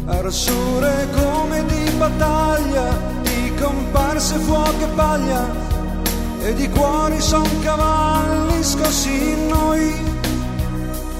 arsure 0.05 1.07
come 1.12 1.66
di 1.66 1.91
battaglia 1.97 3.20
di 3.91 3.97
comparse 3.97 4.37
fuoco 4.37 4.83
e 4.83 4.87
paglia 4.95 5.49
e 6.41 6.53
di 6.53 6.69
cuori 6.69 7.19
son 7.19 7.47
cavalli 7.61 8.63
scossi 8.63 9.31
in 9.31 9.47
noi. 9.47 10.09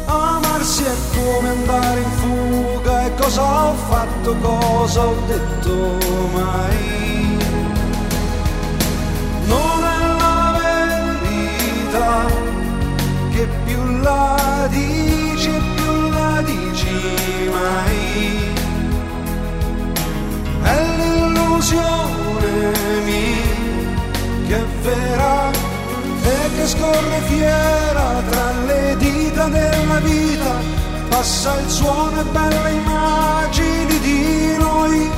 Amarsi 0.06 0.84
è 0.84 0.96
come 1.14 1.50
andare 1.50 2.00
in 2.00 2.12
fuga 2.12 3.06
e 3.06 3.16
cosa 3.16 3.42
ho 3.42 3.74
fatto 3.90 4.36
cosa 4.42 5.06
ho 5.06 5.16
detto 5.28 5.74
mai? 6.34 7.38
Non 9.46 9.84
è 9.84 10.00
la 10.20 10.60
verità 10.62 12.26
che 13.32 13.48
più 13.66 14.00
la 14.02 14.68
dici 14.70 15.50
e 15.50 15.62
più 15.76 16.10
la 16.10 16.42
dici 16.42 17.50
mai. 17.52 18.50
È 20.64 20.86
l'illusione 20.98 22.01
mia 23.06 23.42
che 24.48 24.58
è 24.58 24.66
vera 24.82 25.52
e 26.24 26.50
che 26.56 26.68
scorre 26.68 27.22
fiera 27.28 28.22
tra 28.30 28.52
le 28.66 28.96
dita 28.98 29.46
della 29.46 30.00
vita. 30.00 30.80
Passa 31.10 31.60
il 31.60 31.70
suono 31.70 32.20
e 32.20 32.24
belle 32.24 32.72
immagini 32.72 34.00
di 34.00 34.56
noi. 34.58 35.10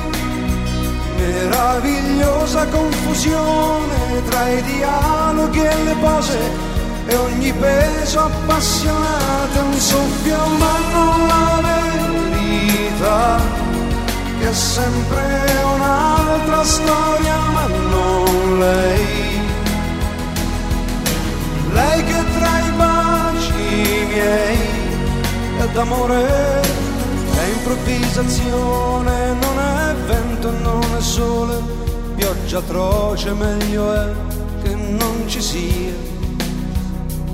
Meravigliosa 1.16 2.66
confusione 2.68 4.22
tra 4.28 4.48
i 4.50 4.62
dialoghi 4.62 5.60
e 5.60 5.84
le 5.84 5.94
pose 6.00 6.38
e 7.06 7.16
ogni 7.16 7.52
peso 7.52 8.20
appassionato 8.20 9.60
un 9.60 9.74
soffio 9.74 10.46
ma 10.58 10.78
non 10.92 11.26
la 11.26 11.60
verità 11.62 13.63
è 14.46 14.52
sempre 14.52 15.22
un'altra 15.74 16.62
storia 16.64 17.36
ma 17.52 17.66
non 17.66 18.58
lei 18.58 19.40
lei 21.72 22.04
che 22.04 22.24
tra 22.38 22.58
i 22.58 22.70
baci 22.76 24.06
miei 24.08 24.58
è 25.58 25.66
d'amore 25.72 26.82
è 27.36 27.46
improvvisazione, 27.56 29.32
non 29.34 29.58
è 29.58 29.94
vento, 30.06 30.50
non 30.50 30.84
è 30.96 31.00
sole, 31.00 31.60
pioggia 32.14 32.58
atroce, 32.58 33.32
meglio 33.32 33.92
è 33.92 34.08
che 34.62 34.74
non 34.74 35.24
ci 35.26 35.42
sia. 35.42 35.92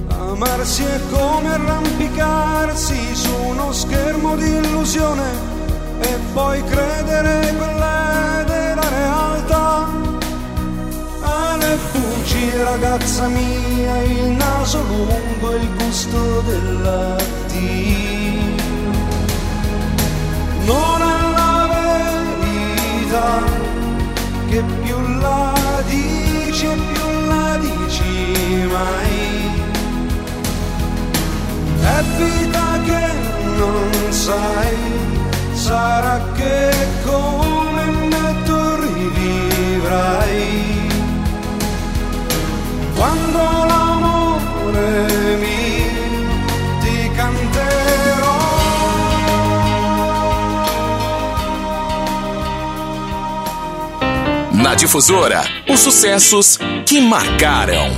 Amarsi 0.08 0.84
è 0.84 1.00
come 1.10 1.52
arrampicarsi 1.52 3.14
su 3.14 3.30
uno 3.48 3.72
schermo 3.72 4.36
di 4.36 4.48
illusione 4.48 5.49
e 6.00 6.18
poi 6.32 6.62
credere 6.64 7.54
quella 7.56 8.44
della 8.46 8.88
realtà. 8.88 9.88
Ah, 11.22 11.56
le 11.56 11.78
bugie, 11.92 12.64
ragazza 12.64 13.26
mia, 13.28 14.02
il 14.02 14.30
naso 14.30 14.82
lungo, 14.82 15.54
il 15.54 15.68
gusto 15.76 16.40
della 16.42 17.16
tea 17.48 18.10
non 20.70 21.00
è 21.02 21.18
la 21.38 21.68
verità 21.74 23.42
che 24.48 24.62
più 24.82 24.98
la 25.18 25.52
dici 25.88 26.66
e 26.66 26.76
più 26.92 27.06
la 27.28 27.58
dici 27.58 28.68
mai. 28.74 29.18
È 31.96 32.02
vita 32.18 32.66
che 32.84 33.02
non 33.58 34.12
sai 34.12 35.09
sarà 35.70 36.20
che 36.34 36.70
come 37.04 37.84
me 38.10 38.26
tu 38.44 38.60
rivivrai 38.86 40.42
quando 42.96 43.38
l'amore 43.70 45.36
mio 45.44 46.30
ti 46.80 47.10
canterò 47.14 48.38
Na 54.50 54.74
Difusora, 54.74 55.42
os 55.68 55.80
sucessos 55.80 56.58
que 56.84 57.00
marcaram. 57.00 57.90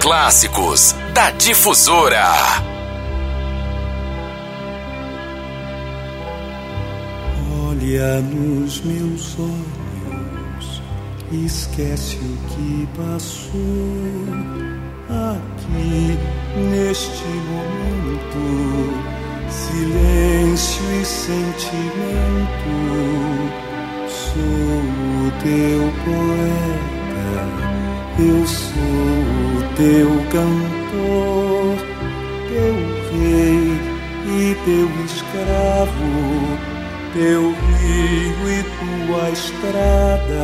Clássicos 0.00 0.94
da 1.14 1.30
Difusora. 1.30 2.69
Olha 7.90 8.20
nos 8.20 8.82
meus 8.82 9.36
olhos, 9.36 10.80
esquece 11.32 12.18
o 12.18 12.38
que 12.46 12.88
passou 12.96 13.50
aqui 15.08 16.16
neste 16.70 17.24
momento. 17.50 18.42
Silêncio 19.48 20.84
e 21.00 21.04
sentimento. 21.04 22.70
Sou 24.06 24.78
o 25.18 25.32
teu 25.42 25.82
poeta, 26.04 27.42
eu 28.20 28.46
sou 28.46 29.18
o 29.58 29.66
teu 29.74 30.10
cantor, 30.30 31.74
teu 32.46 32.74
rei 33.18 33.66
e 34.28 34.54
teu 34.64 34.88
escravo 35.06 36.79
teu 37.12 37.50
rio 37.50 38.50
e 38.50 38.62
tua 38.62 39.30
estrada. 39.30 40.40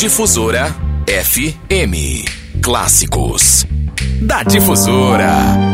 Difusora 0.00 0.74
FM. 1.06 2.24
Clássicos. 2.62 3.66
Da 4.22 4.42
Difusora. 4.42 5.69